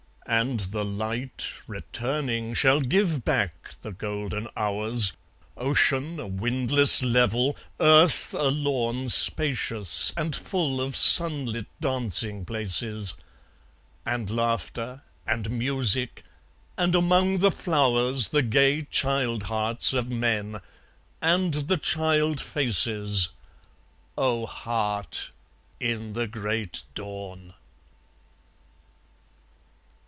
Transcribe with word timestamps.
And 0.27 0.61
the 0.61 0.85
light, 0.85 1.51
Returning, 1.67 2.53
shall 2.53 2.79
give 2.79 3.25
back 3.25 3.73
the 3.81 3.91
golden 3.91 4.47
hours, 4.55 5.11
Ocean 5.57 6.21
a 6.21 6.27
windless 6.27 7.03
level, 7.03 7.57
Earth 7.81 8.33
a 8.33 8.47
lawn 8.49 9.09
Spacious 9.09 10.13
and 10.15 10.33
full 10.33 10.79
of 10.79 10.95
sunlit 10.95 11.65
dancing 11.81 12.45
places, 12.45 13.15
And 14.05 14.29
laughter, 14.29 15.01
and 15.27 15.49
music, 15.49 16.23
and, 16.77 16.95
among 16.95 17.39
the 17.39 17.51
flowers, 17.51 18.29
The 18.29 18.43
gay 18.43 18.83
child 18.83 19.43
hearts 19.43 19.91
of 19.91 20.09
men, 20.09 20.61
and 21.21 21.55
the 21.55 21.77
child 21.77 22.39
faces 22.39 23.29
O 24.17 24.45
heart, 24.45 25.31
in 25.81 26.13
the 26.13 26.25
great 26.27 26.83
dawn! 26.95 27.53